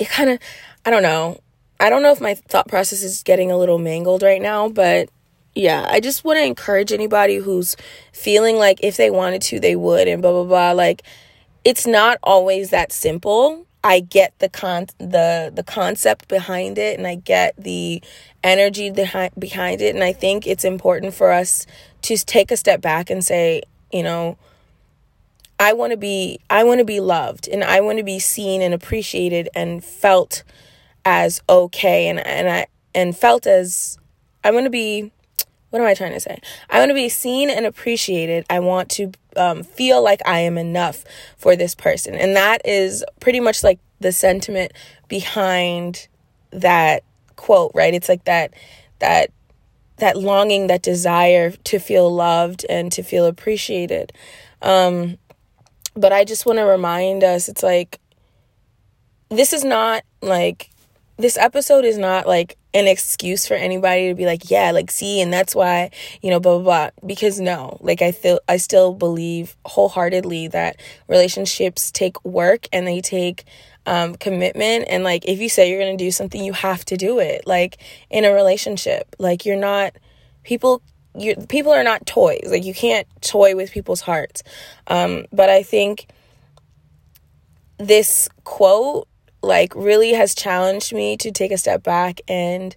it 0.00 0.08
kind 0.08 0.30
of 0.30 0.38
i 0.84 0.90
don't 0.90 1.02
know. 1.02 1.40
I 1.80 1.90
don't 1.90 2.02
know 2.02 2.10
if 2.12 2.20
my 2.20 2.34
thought 2.34 2.66
process 2.66 3.02
is 3.02 3.22
getting 3.22 3.52
a 3.52 3.58
little 3.58 3.78
mangled 3.78 4.22
right 4.22 4.42
now 4.42 4.68
but 4.68 5.10
yeah 5.54 5.86
i 5.90 6.00
just 6.00 6.24
want 6.24 6.36
to 6.36 6.44
encourage 6.44 6.92
anybody 6.92 7.36
who's 7.36 7.76
feeling 8.12 8.56
like 8.56 8.78
if 8.82 8.96
they 8.96 9.10
wanted 9.10 9.42
to 9.42 9.60
they 9.60 9.76
would 9.76 10.08
and 10.08 10.22
blah 10.22 10.32
blah 10.32 10.44
blah 10.44 10.72
like 10.72 11.02
it's 11.68 11.86
not 11.86 12.16
always 12.22 12.70
that 12.70 12.92
simple. 12.92 13.66
I 13.84 14.00
get 14.00 14.32
the 14.38 14.48
con 14.48 14.86
the 14.96 15.52
the 15.54 15.62
concept 15.62 16.26
behind 16.26 16.78
it 16.78 16.96
and 16.96 17.06
I 17.06 17.16
get 17.16 17.54
the 17.58 18.02
energy 18.42 18.90
behind 18.90 19.34
behind 19.38 19.82
it 19.82 19.94
and 19.94 20.02
I 20.02 20.14
think 20.14 20.46
it's 20.46 20.64
important 20.64 21.12
for 21.12 21.30
us 21.30 21.66
to 22.02 22.16
take 22.16 22.50
a 22.50 22.56
step 22.56 22.80
back 22.80 23.10
and 23.10 23.22
say, 23.22 23.60
you 23.92 24.02
know, 24.02 24.38
I 25.60 25.74
want 25.74 25.90
to 25.90 25.98
be 25.98 26.40
I 26.48 26.64
want 26.64 26.78
to 26.78 26.86
be 26.86 27.00
loved 27.00 27.46
and 27.48 27.62
I 27.62 27.82
want 27.82 27.98
to 27.98 28.04
be 28.04 28.18
seen 28.18 28.62
and 28.62 28.72
appreciated 28.72 29.50
and 29.54 29.84
felt 29.84 30.44
as 31.04 31.42
okay 31.50 32.08
and 32.08 32.18
and 32.18 32.48
I 32.48 32.66
and 32.94 33.14
felt 33.14 33.46
as 33.46 33.98
I 34.42 34.52
want 34.52 34.64
to 34.64 34.70
be 34.70 35.12
what 35.70 35.80
am 35.80 35.86
I 35.86 35.94
trying 35.94 36.12
to 36.12 36.20
say? 36.20 36.40
I 36.70 36.78
want 36.78 36.90
to 36.90 36.94
be 36.94 37.08
seen 37.08 37.50
and 37.50 37.66
appreciated. 37.66 38.46
I 38.48 38.60
want 38.60 38.88
to 38.90 39.12
um, 39.36 39.62
feel 39.62 40.02
like 40.02 40.20
I 40.26 40.40
am 40.40 40.56
enough 40.56 41.04
for 41.36 41.56
this 41.56 41.74
person. 41.74 42.14
And 42.14 42.34
that 42.36 42.62
is 42.64 43.04
pretty 43.20 43.40
much 43.40 43.62
like 43.62 43.78
the 44.00 44.12
sentiment 44.12 44.72
behind 45.08 46.08
that 46.50 47.04
quote, 47.36 47.72
right? 47.74 47.94
It's 47.94 48.08
like 48.08 48.24
that, 48.24 48.54
that, 48.98 49.30
that 49.98 50.16
longing, 50.16 50.68
that 50.68 50.82
desire 50.82 51.50
to 51.50 51.78
feel 51.78 52.12
loved 52.12 52.64
and 52.68 52.90
to 52.92 53.02
feel 53.02 53.26
appreciated. 53.26 54.12
Um, 54.62 55.18
but 55.94 56.12
I 56.12 56.24
just 56.24 56.46
want 56.46 56.58
to 56.58 56.64
remind 56.64 57.24
us 57.24 57.48
it's 57.48 57.62
like, 57.62 58.00
this 59.28 59.52
is 59.52 59.64
not 59.64 60.02
like, 60.22 60.70
this 61.16 61.36
episode 61.36 61.84
is 61.84 61.98
not 61.98 62.26
like 62.26 62.56
an 62.74 62.86
excuse 62.86 63.46
for 63.46 63.54
anybody 63.54 64.08
to 64.08 64.14
be 64.14 64.26
like, 64.26 64.50
yeah, 64.50 64.70
like 64.72 64.90
see, 64.90 65.20
and 65.20 65.32
that's 65.32 65.54
why, 65.54 65.90
you 66.20 66.30
know, 66.30 66.38
blah 66.38 66.58
blah 66.58 66.62
blah. 66.62 67.06
Because 67.06 67.40
no, 67.40 67.78
like 67.80 68.02
I 68.02 68.12
feel 68.12 68.40
I 68.48 68.58
still 68.58 68.92
believe 68.92 69.56
wholeheartedly 69.64 70.48
that 70.48 70.80
relationships 71.08 71.90
take 71.90 72.22
work 72.24 72.66
and 72.72 72.86
they 72.86 73.00
take 73.00 73.44
um, 73.86 74.14
commitment. 74.16 74.86
And 74.88 75.02
like 75.02 75.26
if 75.26 75.40
you 75.40 75.48
say 75.48 75.70
you're 75.70 75.80
gonna 75.80 75.96
do 75.96 76.10
something, 76.10 76.42
you 76.42 76.52
have 76.52 76.84
to 76.86 76.96
do 76.96 77.18
it. 77.18 77.46
Like 77.46 77.78
in 78.10 78.24
a 78.24 78.32
relationship, 78.32 79.16
like 79.18 79.46
you're 79.46 79.56
not 79.56 79.96
people. 80.42 80.82
You 81.18 81.34
people 81.48 81.72
are 81.72 81.82
not 81.82 82.06
toys. 82.06 82.48
Like 82.48 82.64
you 82.64 82.74
can't 82.74 83.06
toy 83.22 83.56
with 83.56 83.72
people's 83.72 84.02
hearts. 84.02 84.42
Um, 84.86 85.24
but 85.32 85.48
I 85.48 85.62
think 85.62 86.06
this 87.78 88.28
quote 88.44 89.08
like 89.42 89.74
really 89.74 90.12
has 90.12 90.34
challenged 90.34 90.92
me 90.92 91.16
to 91.16 91.30
take 91.30 91.52
a 91.52 91.58
step 91.58 91.82
back 91.82 92.20
and 92.28 92.74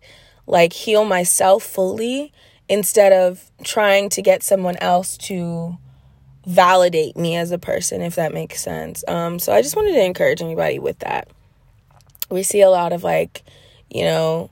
like 0.48 0.74
heal 0.74 1.06
myself 1.06 1.64
fully 1.64 2.32
instead 2.70 3.12
of 3.12 3.52
trying 3.64 4.10
to 4.10 4.22
get 4.22 4.44
someone 4.44 4.78
else 4.78 5.18
to 5.18 5.78
validate 6.46 7.16
me 7.16 7.36
as 7.36 7.52
a 7.52 7.60
person 7.60 8.02
if 8.02 8.16
that 8.16 8.34
makes 8.34 8.62
sense. 8.62 9.04
Um 9.08 9.40
so 9.40 9.54
I 9.54 9.62
just 9.62 9.76
wanted 9.76 9.94
to 9.94 10.04
encourage 10.04 10.42
anybody 10.42 10.80
with 10.80 11.00
that. 11.00 11.28
We 12.30 12.44
see 12.44 12.62
a 12.62 12.70
lot 12.70 12.94
of 12.94 13.04
like, 13.04 13.44
you 13.90 14.04
know, 14.04 14.50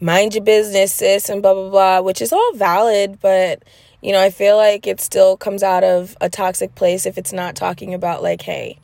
mind 0.00 0.34
your 0.34 0.44
business 0.44 0.92
sis 0.92 1.28
and 1.28 1.42
blah 1.42 1.54
blah 1.54 1.70
blah, 1.70 2.00
which 2.00 2.20
is 2.20 2.32
all 2.32 2.52
valid, 2.54 3.18
but 3.20 3.62
you 4.02 4.12
know, 4.12 4.20
I 4.20 4.28
feel 4.28 4.58
like 4.58 4.86
it 4.86 5.00
still 5.00 5.38
comes 5.38 5.62
out 5.62 5.82
of 5.82 6.14
a 6.20 6.28
toxic 6.28 6.74
place 6.74 7.06
if 7.06 7.16
it's 7.16 7.32
not 7.32 7.56
talking 7.56 7.94
about 7.94 8.22
like, 8.22 8.42
hey, 8.42 8.78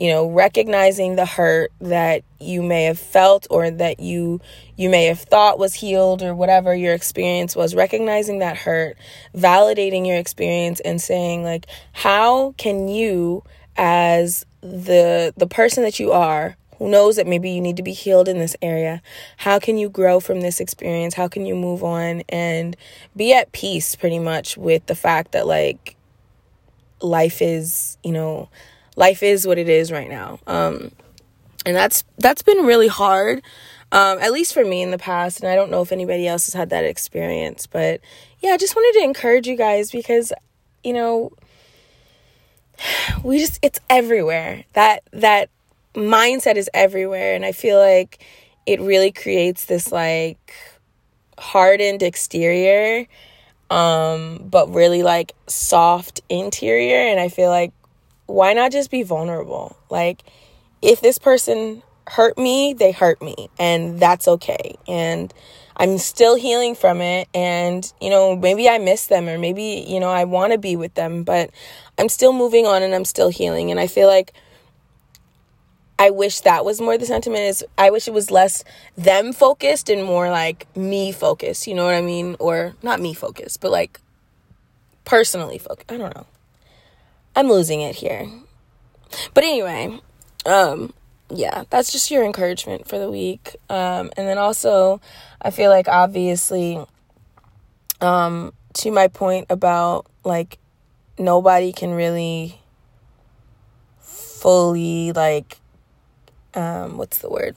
you 0.00 0.08
know 0.08 0.26
recognizing 0.28 1.14
the 1.14 1.26
hurt 1.26 1.70
that 1.80 2.24
you 2.40 2.62
may 2.62 2.84
have 2.84 2.98
felt 2.98 3.46
or 3.50 3.70
that 3.70 4.00
you 4.00 4.40
you 4.76 4.88
may 4.88 5.04
have 5.04 5.20
thought 5.20 5.58
was 5.58 5.74
healed 5.74 6.22
or 6.22 6.34
whatever 6.34 6.74
your 6.74 6.94
experience 6.94 7.54
was 7.54 7.74
recognizing 7.74 8.38
that 8.38 8.56
hurt 8.56 8.96
validating 9.34 10.06
your 10.06 10.16
experience 10.16 10.80
and 10.80 11.00
saying 11.00 11.44
like 11.44 11.66
how 11.92 12.52
can 12.52 12.88
you 12.88 13.44
as 13.76 14.46
the 14.62 15.32
the 15.36 15.46
person 15.46 15.82
that 15.84 16.00
you 16.00 16.10
are 16.10 16.56
who 16.78 16.88
knows 16.88 17.16
that 17.16 17.26
maybe 17.26 17.50
you 17.50 17.60
need 17.60 17.76
to 17.76 17.82
be 17.82 17.92
healed 17.92 18.26
in 18.26 18.38
this 18.38 18.56
area 18.62 19.02
how 19.36 19.58
can 19.58 19.76
you 19.76 19.88
grow 19.88 20.20
from 20.20 20.42
this 20.42 20.60
experience? 20.60 21.14
How 21.14 21.28
can 21.28 21.46
you 21.46 21.54
move 21.54 21.82
on 21.82 22.22
and 22.28 22.76
be 23.16 23.32
at 23.32 23.52
peace 23.52 23.96
pretty 23.96 24.18
much 24.18 24.56
with 24.56 24.84
the 24.86 24.94
fact 24.94 25.32
that 25.32 25.46
like 25.46 25.96
life 27.00 27.40
is 27.40 27.96
you 28.02 28.12
know 28.12 28.50
life 29.00 29.22
is 29.22 29.46
what 29.46 29.58
it 29.58 29.68
is 29.68 29.90
right 29.90 30.10
now. 30.10 30.38
Um, 30.46 30.92
and 31.66 31.74
that's 31.74 32.04
that's 32.18 32.42
been 32.42 32.64
really 32.64 32.86
hard, 32.86 33.42
um, 33.90 34.18
at 34.20 34.30
least 34.30 34.54
for 34.54 34.64
me 34.64 34.82
in 34.82 34.92
the 34.92 34.98
past. 34.98 35.40
And 35.40 35.48
I 35.50 35.56
don't 35.56 35.70
know 35.70 35.82
if 35.82 35.90
anybody 35.90 36.28
else 36.28 36.46
has 36.46 36.54
had 36.54 36.70
that 36.70 36.84
experience, 36.84 37.66
but 37.66 38.00
yeah, 38.40 38.50
I 38.50 38.56
just 38.58 38.76
wanted 38.76 39.00
to 39.00 39.04
encourage 39.04 39.48
you 39.48 39.56
guys 39.56 39.90
because 39.90 40.32
you 40.84 40.92
know 40.92 41.32
we 43.24 43.38
just 43.38 43.58
it's 43.62 43.80
everywhere. 43.88 44.64
That 44.74 45.02
that 45.12 45.48
mindset 45.94 46.56
is 46.56 46.70
everywhere, 46.72 47.34
and 47.34 47.44
I 47.44 47.52
feel 47.52 47.78
like 47.78 48.24
it 48.66 48.80
really 48.80 49.10
creates 49.10 49.64
this 49.64 49.90
like 49.90 50.54
hardened 51.38 52.02
exterior 52.02 53.06
um 53.70 54.46
but 54.50 54.68
really 54.74 55.02
like 55.02 55.32
soft 55.46 56.20
interior 56.28 56.98
and 56.98 57.18
i 57.18 57.28
feel 57.28 57.48
like 57.48 57.72
why 58.30 58.52
not 58.52 58.72
just 58.72 58.90
be 58.90 59.02
vulnerable? 59.02 59.76
Like, 59.90 60.22
if 60.82 61.00
this 61.00 61.18
person 61.18 61.82
hurt 62.08 62.38
me, 62.38 62.74
they 62.74 62.92
hurt 62.92 63.20
me, 63.20 63.48
and 63.58 63.98
that's 63.98 64.26
okay. 64.26 64.76
And 64.88 65.32
I'm 65.76 65.98
still 65.98 66.36
healing 66.36 66.74
from 66.74 67.00
it. 67.00 67.28
And, 67.34 67.90
you 68.00 68.10
know, 68.10 68.36
maybe 68.36 68.68
I 68.68 68.78
miss 68.78 69.06
them, 69.06 69.28
or 69.28 69.38
maybe, 69.38 69.84
you 69.86 70.00
know, 70.00 70.10
I 70.10 70.24
want 70.24 70.52
to 70.52 70.58
be 70.58 70.76
with 70.76 70.94
them, 70.94 71.24
but 71.24 71.50
I'm 71.98 72.08
still 72.08 72.32
moving 72.32 72.66
on 72.66 72.82
and 72.82 72.94
I'm 72.94 73.04
still 73.04 73.30
healing. 73.30 73.70
And 73.70 73.80
I 73.80 73.86
feel 73.86 74.08
like 74.08 74.32
I 75.98 76.10
wish 76.10 76.40
that 76.40 76.64
was 76.64 76.80
more 76.80 76.96
the 76.96 77.04
sentiment 77.04 77.42
is 77.42 77.64
I 77.76 77.90
wish 77.90 78.08
it 78.08 78.14
was 78.14 78.30
less 78.30 78.64
them 78.96 79.34
focused 79.34 79.90
and 79.90 80.04
more 80.04 80.30
like 80.30 80.66
me 80.76 81.12
focused, 81.12 81.66
you 81.66 81.74
know 81.74 81.84
what 81.84 81.94
I 81.94 82.00
mean? 82.00 82.36
Or 82.38 82.74
not 82.82 83.00
me 83.00 83.12
focused, 83.12 83.60
but 83.60 83.70
like 83.70 84.00
personally 85.04 85.58
focused. 85.58 85.92
I 85.92 85.98
don't 85.98 86.14
know. 86.14 86.26
I'm 87.40 87.48
losing 87.48 87.80
it 87.80 87.96
here. 87.96 88.28
But 89.32 89.44
anyway, 89.44 89.98
um, 90.44 90.92
yeah, 91.30 91.64
that's 91.70 91.90
just 91.90 92.10
your 92.10 92.22
encouragement 92.22 92.86
for 92.86 92.98
the 92.98 93.10
week. 93.10 93.56
Um, 93.70 94.10
and 94.18 94.28
then 94.28 94.36
also, 94.36 95.00
I 95.40 95.50
feel 95.50 95.70
like 95.70 95.88
obviously, 95.88 96.84
um, 98.02 98.52
to 98.74 98.90
my 98.90 99.08
point 99.08 99.46
about 99.48 100.04
like 100.22 100.58
nobody 101.18 101.72
can 101.72 101.92
really 101.92 102.60
fully 104.00 105.12
like 105.12 105.58
um 106.54 106.98
what's 106.98 107.18
the 107.18 107.28
word 107.28 107.56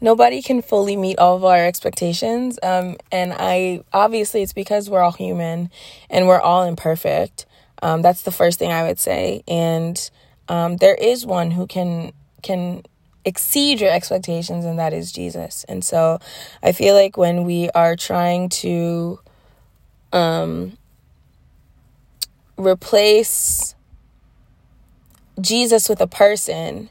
nobody 0.00 0.42
can 0.42 0.62
fully 0.62 0.96
meet 0.96 1.18
all 1.18 1.36
of 1.36 1.44
our 1.44 1.64
expectations 1.66 2.58
um 2.62 2.96
and 3.10 3.32
i 3.36 3.82
obviously 3.92 4.42
it's 4.42 4.52
because 4.52 4.88
we're 4.88 5.00
all 5.00 5.12
human 5.12 5.70
and 6.08 6.26
we're 6.26 6.40
all 6.40 6.62
imperfect 6.64 7.46
um, 7.82 8.00
that's 8.00 8.22
the 8.22 8.30
first 8.30 8.58
thing 8.58 8.72
I 8.72 8.84
would 8.84 8.98
say. 8.98 9.42
And 9.46 10.10
um, 10.48 10.76
there 10.78 10.94
is 10.94 11.26
one 11.26 11.50
who 11.50 11.66
can 11.66 12.12
can 12.42 12.82
exceed 13.24 13.80
your 13.80 13.90
expectations, 13.90 14.64
and 14.64 14.78
that 14.78 14.92
is 14.92 15.12
Jesus. 15.12 15.64
And 15.68 15.84
so 15.84 16.18
I 16.62 16.72
feel 16.72 16.94
like 16.94 17.16
when 17.16 17.44
we 17.44 17.68
are 17.70 17.96
trying 17.96 18.48
to 18.48 19.20
um, 20.12 20.78
replace 22.56 23.74
Jesus 25.40 25.88
with 25.88 26.00
a 26.00 26.06
person, 26.06 26.90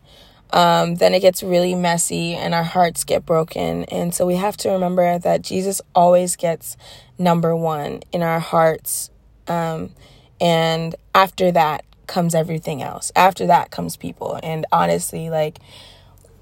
um, 0.51 0.95
then 0.95 1.13
it 1.13 1.21
gets 1.21 1.43
really 1.43 1.75
messy 1.75 2.33
and 2.33 2.53
our 2.53 2.63
hearts 2.63 3.03
get 3.03 3.25
broken. 3.25 3.85
And 3.85 4.13
so 4.13 4.25
we 4.25 4.35
have 4.35 4.57
to 4.57 4.69
remember 4.69 5.17
that 5.19 5.41
Jesus 5.41 5.81
always 5.95 6.35
gets 6.35 6.75
number 7.17 7.55
one 7.55 8.01
in 8.11 8.21
our 8.21 8.39
hearts. 8.39 9.09
Um, 9.47 9.91
and 10.41 10.95
after 11.13 11.51
that 11.51 11.85
comes 12.07 12.33
everything 12.35 12.81
else. 12.81 13.11
After 13.15 13.47
that 13.47 13.69
comes 13.71 13.95
people. 13.95 14.39
And 14.41 14.65
honestly, 14.71 15.29
like, 15.29 15.59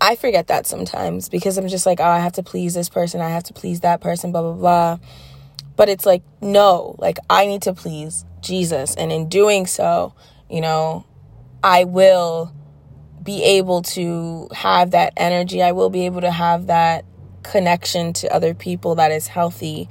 I 0.01 0.15
forget 0.15 0.47
that 0.47 0.65
sometimes 0.65 1.27
because 1.27 1.57
I'm 1.57 1.67
just 1.67 1.85
like, 1.85 1.99
oh, 1.99 2.05
I 2.05 2.19
have 2.19 2.31
to 2.33 2.43
please 2.43 2.73
this 2.73 2.89
person, 2.89 3.19
I 3.21 3.29
have 3.29 3.43
to 3.43 3.53
please 3.53 3.81
that 3.81 3.99
person, 3.99 4.31
blah, 4.31 4.41
blah, 4.41 4.53
blah. 4.53 4.99
But 5.75 5.89
it's 5.89 6.05
like, 6.05 6.23
no, 6.41 6.95
like, 6.97 7.17
I 7.29 7.45
need 7.45 7.61
to 7.63 7.73
please 7.73 8.25
Jesus. 8.41 8.95
And 8.95 9.11
in 9.11 9.27
doing 9.27 9.67
so, 9.67 10.13
you 10.49 10.61
know, 10.61 11.05
I 11.61 11.83
will 11.83 12.53
be 13.21 13.43
able 13.43 13.81
to 13.81 14.47
have 14.53 14.91
that 14.91 15.13
energy. 15.17 15.61
I 15.61 15.73
will 15.73 15.89
be 15.89 16.05
able 16.05 16.21
to 16.21 16.31
have 16.31 16.67
that 16.67 17.03
connection 17.43 18.13
to 18.13 18.33
other 18.33 18.53
people 18.53 18.95
that 18.95 19.11
is 19.11 19.27
healthy 19.27 19.89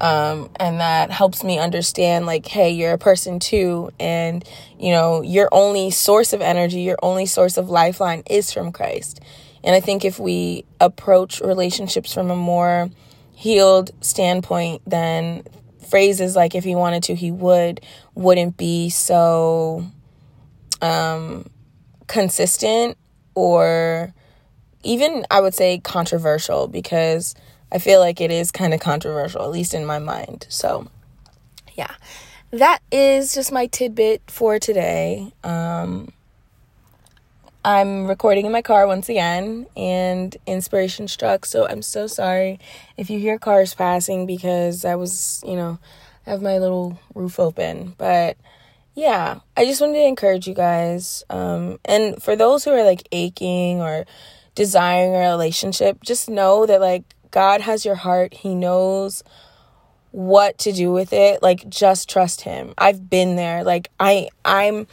um, 0.00 0.48
and 0.58 0.80
that 0.80 1.10
helps 1.10 1.44
me 1.44 1.58
understand 1.58 2.26
like 2.26 2.46
hey 2.46 2.70
you're 2.70 2.92
a 2.92 2.98
person 2.98 3.38
too 3.38 3.90
and 4.00 4.44
you 4.78 4.92
know 4.92 5.20
your 5.20 5.48
only 5.52 5.90
source 5.90 6.32
of 6.32 6.40
energy 6.40 6.80
your 6.80 6.98
only 7.02 7.26
source 7.26 7.56
of 7.56 7.68
lifeline 7.68 8.22
is 8.28 8.52
from 8.52 8.72
christ. 8.72 9.20
And 9.62 9.76
i 9.76 9.80
think 9.80 10.04
if 10.04 10.18
we 10.18 10.64
approach 10.80 11.40
relationships 11.40 12.14
from 12.14 12.30
a 12.30 12.36
more 12.36 12.90
healed 13.34 13.90
standpoint 14.00 14.82
then 14.86 15.44
phrases 15.88 16.34
like 16.36 16.54
if 16.54 16.64
he 16.64 16.74
wanted 16.74 17.02
to 17.04 17.14
he 17.14 17.30
would 17.30 17.80
wouldn't 18.14 18.56
be 18.56 18.88
so 18.90 19.84
um 20.80 21.44
consistent 22.06 22.96
or 23.34 24.12
even 24.82 25.24
i 25.30 25.40
would 25.40 25.54
say 25.54 25.78
controversial 25.78 26.68
because 26.68 27.34
I 27.72 27.78
feel 27.78 28.00
like 28.00 28.20
it 28.20 28.30
is 28.30 28.50
kind 28.50 28.74
of 28.74 28.80
controversial, 28.80 29.42
at 29.42 29.50
least 29.50 29.74
in 29.74 29.84
my 29.84 29.98
mind. 29.98 30.46
So, 30.48 30.88
yeah, 31.74 31.94
that 32.50 32.80
is 32.90 33.34
just 33.34 33.52
my 33.52 33.66
tidbit 33.66 34.22
for 34.26 34.58
today. 34.58 35.32
Um, 35.44 36.12
I'm 37.64 38.06
recording 38.06 38.46
in 38.46 38.52
my 38.52 38.62
car 38.62 38.86
once 38.86 39.08
again, 39.08 39.66
and 39.76 40.34
inspiration 40.46 41.08
struck. 41.08 41.44
So 41.44 41.68
I'm 41.68 41.82
so 41.82 42.06
sorry 42.06 42.58
if 42.96 43.10
you 43.10 43.18
hear 43.18 43.38
cars 43.38 43.74
passing 43.74 44.26
because 44.26 44.84
I 44.84 44.94
was, 44.94 45.44
you 45.46 45.56
know, 45.56 45.78
I 46.26 46.30
have 46.30 46.42
my 46.42 46.58
little 46.58 46.98
roof 47.14 47.38
open. 47.38 47.94
But 47.98 48.38
yeah, 48.94 49.40
I 49.56 49.66
just 49.66 49.80
wanted 49.80 49.94
to 49.94 50.06
encourage 50.06 50.48
you 50.48 50.54
guys. 50.54 51.22
Um, 51.28 51.78
and 51.84 52.22
for 52.22 52.34
those 52.34 52.64
who 52.64 52.70
are 52.70 52.84
like 52.84 53.06
aching 53.12 53.80
or 53.82 54.06
desiring 54.54 55.14
a 55.14 55.20
relationship, 55.20 56.02
just 56.02 56.30
know 56.30 56.64
that 56.64 56.80
like 56.80 57.04
God 57.30 57.60
has 57.60 57.84
your 57.84 57.94
heart. 57.94 58.34
He 58.34 58.54
knows 58.54 59.22
what 60.12 60.58
to 60.58 60.72
do 60.72 60.92
with 60.92 61.12
it. 61.12 61.42
Like 61.42 61.68
just 61.68 62.08
trust 62.08 62.42
him. 62.42 62.74
I've 62.76 63.08
been 63.08 63.36
there. 63.36 63.64
Like 63.64 63.88
I 63.98 64.28
I'm 64.44 64.86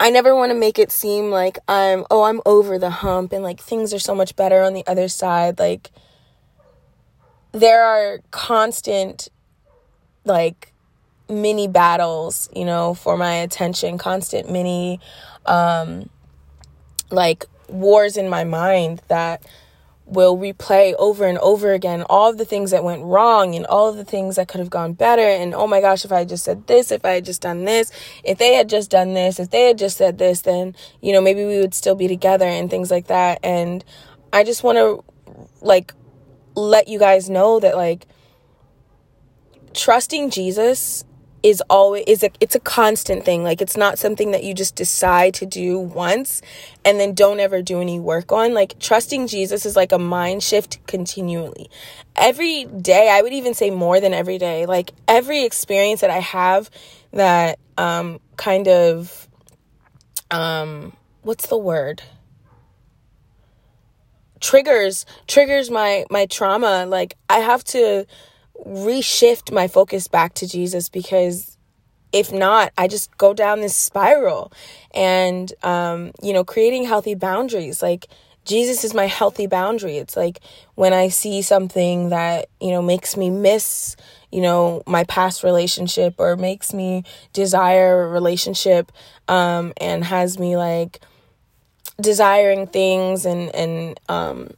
I 0.00 0.10
never 0.10 0.34
want 0.34 0.52
to 0.52 0.58
make 0.58 0.78
it 0.78 0.92
seem 0.92 1.30
like 1.30 1.58
I'm 1.66 2.04
oh, 2.10 2.22
I'm 2.22 2.40
over 2.46 2.78
the 2.78 2.90
hump 2.90 3.32
and 3.32 3.42
like 3.42 3.60
things 3.60 3.92
are 3.92 3.98
so 3.98 4.14
much 4.14 4.36
better 4.36 4.62
on 4.62 4.74
the 4.74 4.86
other 4.86 5.08
side. 5.08 5.58
Like 5.58 5.90
there 7.52 7.84
are 7.84 8.20
constant 8.30 9.28
like 10.24 10.72
mini 11.28 11.66
battles, 11.66 12.48
you 12.54 12.64
know, 12.64 12.94
for 12.94 13.16
my 13.16 13.34
attention, 13.34 13.98
constant 13.98 14.50
mini 14.50 15.00
um 15.46 16.08
like 17.10 17.46
wars 17.68 18.16
in 18.16 18.28
my 18.28 18.44
mind 18.44 19.02
that 19.08 19.42
will 20.08 20.38
replay 20.38 20.94
over 20.98 21.26
and 21.26 21.38
over 21.38 21.72
again 21.72 22.02
all 22.08 22.30
of 22.30 22.38
the 22.38 22.44
things 22.44 22.70
that 22.70 22.82
went 22.82 23.02
wrong 23.04 23.54
and 23.54 23.66
all 23.66 23.88
of 23.88 23.96
the 23.96 24.04
things 24.04 24.36
that 24.36 24.48
could 24.48 24.58
have 24.58 24.70
gone 24.70 24.94
better. 24.94 25.22
And 25.22 25.54
oh 25.54 25.66
my 25.66 25.80
gosh 25.80 26.04
if 26.04 26.12
i 26.12 26.20
had 26.20 26.28
just 26.28 26.44
said 26.44 26.66
this 26.66 26.90
if 26.90 27.04
i 27.04 27.10
had 27.10 27.24
just 27.24 27.42
done 27.42 27.64
this 27.64 27.92
if 28.24 28.38
they 28.38 28.54
had 28.54 28.68
just 28.68 28.90
done 28.90 29.14
this 29.14 29.38
if 29.38 29.50
they 29.50 29.66
had 29.66 29.78
just 29.78 29.96
said 29.96 30.18
this 30.18 30.42
then 30.42 30.74
you 31.02 31.12
know 31.12 31.20
maybe 31.20 31.44
we 31.44 31.58
would 31.58 31.74
still 31.74 31.94
be 31.94 32.08
together 32.08 32.46
and 32.46 32.70
things 32.70 32.90
like 32.90 33.06
that. 33.08 33.38
And 33.42 33.84
i 34.32 34.44
just 34.44 34.62
want 34.62 34.78
to 34.78 35.04
like 35.60 35.92
let 36.54 36.88
you 36.88 36.98
guys 36.98 37.28
know 37.28 37.60
that 37.60 37.76
like 37.76 38.06
trusting 39.74 40.30
jesus 40.30 41.04
is 41.42 41.62
always 41.70 42.04
is 42.06 42.22
a 42.22 42.30
it's 42.40 42.54
a 42.54 42.60
constant 42.60 43.24
thing. 43.24 43.42
Like 43.44 43.60
it's 43.60 43.76
not 43.76 43.98
something 43.98 44.32
that 44.32 44.44
you 44.44 44.54
just 44.54 44.74
decide 44.74 45.34
to 45.34 45.46
do 45.46 45.78
once 45.78 46.42
and 46.84 46.98
then 46.98 47.14
don't 47.14 47.40
ever 47.40 47.62
do 47.62 47.80
any 47.80 48.00
work 48.00 48.32
on. 48.32 48.54
Like 48.54 48.78
trusting 48.78 49.26
Jesus 49.26 49.64
is 49.64 49.76
like 49.76 49.92
a 49.92 49.98
mind 49.98 50.42
shift 50.42 50.84
continually. 50.86 51.70
Every 52.16 52.64
day 52.64 53.10
i 53.10 53.22
would 53.22 53.32
even 53.32 53.54
say 53.54 53.70
more 53.70 54.00
than 54.00 54.12
every 54.12 54.38
day 54.38 54.66
like 54.66 54.92
every 55.06 55.44
experience 55.44 56.00
that 56.00 56.10
i 56.10 56.18
have 56.18 56.68
that 57.12 57.58
um 57.76 58.18
kind 58.36 58.66
of 58.66 59.28
um 60.30 60.92
what's 61.22 61.46
the 61.46 61.56
word? 61.58 62.02
Triggers 64.40 65.06
triggers 65.26 65.70
my 65.70 66.04
my 66.10 66.26
trauma. 66.26 66.86
Like 66.86 67.16
i 67.28 67.38
have 67.38 67.62
to 67.64 68.06
reshift 68.66 69.52
my 69.52 69.68
focus 69.68 70.08
back 70.08 70.34
to 70.34 70.46
Jesus 70.46 70.88
because 70.88 71.56
if 72.12 72.32
not, 72.32 72.72
I 72.78 72.88
just 72.88 73.16
go 73.18 73.34
down 73.34 73.60
this 73.60 73.76
spiral. 73.76 74.52
And, 74.94 75.52
um, 75.62 76.12
you 76.22 76.32
know, 76.32 76.44
creating 76.44 76.84
healthy 76.84 77.14
boundaries. 77.14 77.82
Like, 77.82 78.08
Jesus 78.44 78.82
is 78.82 78.94
my 78.94 79.06
healthy 79.06 79.46
boundary. 79.46 79.98
It's 79.98 80.16
like 80.16 80.40
when 80.74 80.94
I 80.94 81.08
see 81.08 81.42
something 81.42 82.08
that, 82.08 82.48
you 82.60 82.70
know, 82.70 82.80
makes 82.80 83.14
me 83.14 83.28
miss, 83.28 83.94
you 84.32 84.40
know, 84.40 84.82
my 84.86 85.04
past 85.04 85.44
relationship 85.44 86.14
or 86.16 86.34
makes 86.36 86.72
me 86.72 87.04
desire 87.34 88.04
a 88.04 88.08
relationship 88.08 88.90
um, 89.28 89.74
and 89.76 90.02
has 90.02 90.38
me 90.38 90.56
like 90.56 91.00
desiring 92.00 92.66
things 92.66 93.26
and, 93.26 93.54
and, 93.54 94.00
um, 94.08 94.50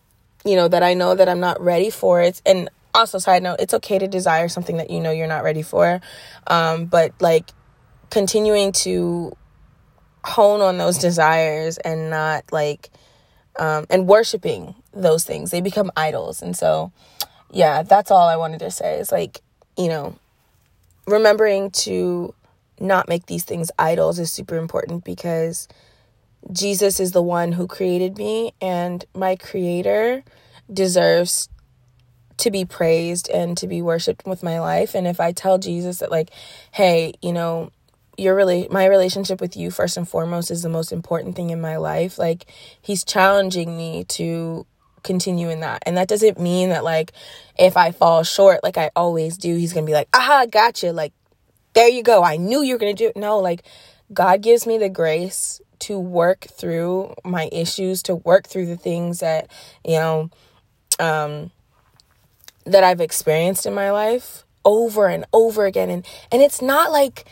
you 0.44 0.54
know, 0.54 0.68
that 0.68 0.84
I 0.84 0.94
know 0.94 1.16
that 1.16 1.28
I'm 1.28 1.40
not 1.40 1.60
ready 1.60 1.90
for 1.90 2.20
it. 2.20 2.40
And 2.46 2.70
also 2.94 3.18
side 3.18 3.42
note 3.42 3.56
it's 3.60 3.74
okay 3.74 3.98
to 3.98 4.08
desire 4.08 4.48
something 4.48 4.76
that 4.78 4.90
you 4.90 5.00
know 5.00 5.10
you're 5.10 5.26
not 5.26 5.44
ready 5.44 5.62
for. 5.62 6.00
Um, 6.46 6.86
but 6.86 7.12
like 7.20 7.50
continuing 8.10 8.72
to 8.72 9.36
hone 10.24 10.60
on 10.60 10.78
those 10.78 10.98
desires 10.98 11.78
and 11.78 12.10
not 12.10 12.44
like 12.52 12.90
um, 13.58 13.86
and 13.90 14.06
worshiping 14.06 14.74
those 14.92 15.24
things 15.24 15.50
they 15.50 15.60
become 15.60 15.90
idols. 15.96 16.42
And 16.42 16.56
so 16.56 16.92
yeah 17.52 17.82
that's 17.82 18.10
all 18.10 18.28
i 18.28 18.36
wanted 18.36 18.58
to 18.58 18.70
say 18.70 18.98
is 18.98 19.10
like 19.10 19.40
you 19.76 19.88
know 19.88 20.16
remembering 21.06 21.70
to 21.70 22.34
not 22.78 23.08
make 23.08 23.26
these 23.26 23.44
things 23.44 23.70
idols 23.78 24.18
is 24.18 24.32
super 24.32 24.56
important 24.56 25.04
because 25.04 25.68
jesus 26.52 27.00
is 27.00 27.12
the 27.12 27.22
one 27.22 27.52
who 27.52 27.66
created 27.66 28.16
me 28.16 28.52
and 28.60 29.04
my 29.14 29.36
creator 29.36 30.22
deserves 30.72 31.48
to 32.40 32.50
be 32.50 32.64
praised 32.64 33.28
and 33.28 33.56
to 33.58 33.66
be 33.66 33.82
worshiped 33.82 34.26
with 34.26 34.42
my 34.42 34.60
life. 34.60 34.94
And 34.94 35.06
if 35.06 35.20
I 35.20 35.32
tell 35.32 35.58
Jesus 35.58 35.98
that, 35.98 36.10
like, 36.10 36.30
hey, 36.72 37.12
you 37.22 37.32
know, 37.32 37.70
your 38.16 38.34
really 38.34 38.66
my 38.70 38.86
relationship 38.86 39.40
with 39.40 39.56
you 39.56 39.70
first 39.70 39.96
and 39.96 40.08
foremost 40.08 40.50
is 40.50 40.62
the 40.62 40.68
most 40.68 40.92
important 40.92 41.36
thing 41.36 41.50
in 41.50 41.60
my 41.60 41.76
life, 41.76 42.18
like, 42.18 42.46
he's 42.82 43.04
challenging 43.04 43.76
me 43.76 44.04
to 44.04 44.66
continue 45.02 45.48
in 45.48 45.60
that. 45.60 45.82
And 45.86 45.96
that 45.96 46.08
doesn't 46.08 46.38
mean 46.38 46.70
that, 46.70 46.84
like, 46.84 47.12
if 47.58 47.76
I 47.76 47.92
fall 47.92 48.22
short, 48.22 48.62
like 48.62 48.76
I 48.76 48.90
always 48.94 49.36
do, 49.36 49.56
he's 49.56 49.72
gonna 49.72 49.86
be 49.86 49.94
like, 49.94 50.08
aha, 50.14 50.46
gotcha. 50.50 50.92
Like, 50.92 51.12
there 51.74 51.88
you 51.88 52.02
go. 52.02 52.22
I 52.22 52.36
knew 52.36 52.62
you 52.62 52.74
were 52.74 52.78
gonna 52.78 52.94
do 52.94 53.08
it. 53.08 53.16
No, 53.16 53.38
like, 53.38 53.62
God 54.12 54.42
gives 54.42 54.66
me 54.66 54.76
the 54.76 54.88
grace 54.88 55.60
to 55.80 55.98
work 55.98 56.46
through 56.52 57.14
my 57.24 57.48
issues, 57.52 58.02
to 58.02 58.16
work 58.16 58.46
through 58.46 58.66
the 58.66 58.76
things 58.76 59.20
that, 59.20 59.50
you 59.84 59.94
know, 59.94 60.30
um, 60.98 61.50
that 62.64 62.84
I've 62.84 63.00
experienced 63.00 63.66
in 63.66 63.74
my 63.74 63.90
life 63.90 64.44
over 64.64 65.06
and 65.06 65.24
over 65.32 65.64
again. 65.64 65.90
And 65.90 66.06
and 66.30 66.42
it's 66.42 66.60
not 66.60 66.92
like 66.92 67.24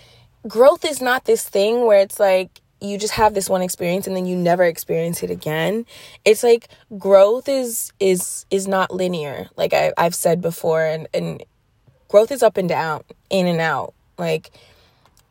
growth 0.46 0.84
is 0.84 1.00
not 1.00 1.24
this 1.24 1.48
thing 1.48 1.86
where 1.86 2.00
it's 2.00 2.18
like 2.18 2.60
you 2.80 2.96
just 2.96 3.14
have 3.14 3.34
this 3.34 3.48
one 3.48 3.62
experience 3.62 4.06
and 4.06 4.14
then 4.16 4.26
you 4.26 4.36
never 4.36 4.64
experience 4.64 5.22
it 5.22 5.30
again. 5.30 5.84
It's 6.24 6.42
like 6.42 6.68
growth 6.96 7.48
is 7.48 7.92
is 7.98 8.46
is 8.50 8.68
not 8.68 8.92
linear 8.92 9.48
like 9.56 9.72
I, 9.72 9.92
i've 9.96 10.14
said 10.14 10.40
before. 10.40 10.84
And 10.84 11.08
and 11.12 11.42
growth 12.08 12.30
is 12.30 12.42
up 12.42 12.56
and 12.56 12.68
down 12.68 13.02
in 13.30 13.46
and 13.46 13.60
out. 13.60 13.94
Like 14.16 14.50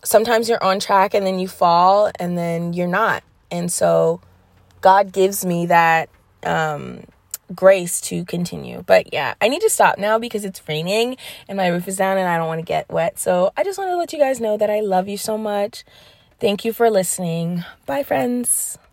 sometimes 0.04 0.50
you're 0.50 0.64
on 0.64 0.80
track 0.80 1.14
and 1.14 1.26
then 1.26 1.40
you 1.40 1.48
fall 1.48 2.12
and 2.20 2.38
then 2.38 2.74
you're 2.74 2.88
not. 2.88 3.24
And 3.50 3.72
so 3.72 4.22
god 4.82 5.12
gives 5.12 5.46
me 5.46 5.66
that 5.68 6.10
um 6.44 7.04
grace 7.56 8.02
to 8.02 8.26
continue. 8.26 8.84
But 8.86 9.14
yeah, 9.14 9.36
I 9.42 9.48
need 9.48 9.62
to 9.62 9.70
stop 9.70 9.98
now 9.98 10.20
because 10.20 10.46
it's 10.46 10.62
raining 10.68 11.18
and 11.48 11.58
my 11.58 11.68
roof 11.68 11.88
is 11.88 11.98
down 11.98 12.18
and 12.18 12.28
I 12.28 12.38
don't 12.38 12.48
want 12.48 12.60
to 12.60 12.66
get 12.66 12.90
wet. 12.90 13.20
So 13.20 13.52
I 13.58 13.64
just 13.64 13.78
want 13.78 13.90
to 13.92 13.98
let 13.98 14.14
you 14.14 14.20
guys 14.20 14.40
know 14.40 14.58
that 14.58 14.70
I 14.70 14.80
love 14.80 15.08
you 15.08 15.18
so 15.18 15.38
much. 15.38 15.84
Thank 16.40 16.66
you 16.66 16.74
for 16.74 16.90
listening. 16.90 17.64
Bye, 17.86 18.04
friends. 18.04 18.78